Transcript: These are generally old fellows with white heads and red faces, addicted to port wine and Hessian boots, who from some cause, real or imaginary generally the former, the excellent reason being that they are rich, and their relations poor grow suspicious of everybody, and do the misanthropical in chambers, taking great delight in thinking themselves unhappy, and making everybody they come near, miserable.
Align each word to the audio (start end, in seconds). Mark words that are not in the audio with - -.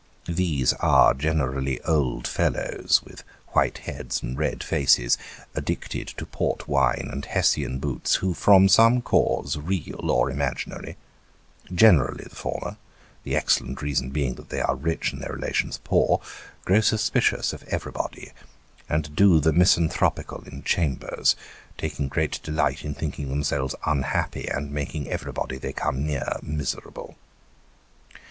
These 0.25 0.73
are 0.79 1.13
generally 1.13 1.79
old 1.83 2.27
fellows 2.27 3.03
with 3.05 3.23
white 3.49 3.77
heads 3.77 4.23
and 4.23 4.35
red 4.35 4.63
faces, 4.63 5.15
addicted 5.53 6.07
to 6.17 6.25
port 6.25 6.67
wine 6.67 7.07
and 7.11 7.23
Hessian 7.23 7.77
boots, 7.77 8.15
who 8.15 8.33
from 8.33 8.67
some 8.67 9.03
cause, 9.03 9.57
real 9.57 10.09
or 10.09 10.31
imaginary 10.31 10.97
generally 11.71 12.23
the 12.23 12.33
former, 12.35 12.77
the 13.21 13.35
excellent 13.35 13.83
reason 13.83 14.09
being 14.09 14.33
that 14.37 14.49
they 14.49 14.59
are 14.61 14.73
rich, 14.75 15.13
and 15.13 15.21
their 15.21 15.33
relations 15.33 15.79
poor 15.83 16.19
grow 16.65 16.81
suspicious 16.81 17.53
of 17.53 17.61
everybody, 17.67 18.31
and 18.89 19.15
do 19.15 19.39
the 19.39 19.53
misanthropical 19.53 20.41
in 20.47 20.63
chambers, 20.63 21.35
taking 21.77 22.07
great 22.07 22.39
delight 22.41 22.83
in 22.83 22.95
thinking 22.95 23.29
themselves 23.29 23.75
unhappy, 23.85 24.47
and 24.47 24.71
making 24.71 25.07
everybody 25.11 25.59
they 25.59 25.73
come 25.73 26.03
near, 26.03 26.25
miserable. 26.41 27.17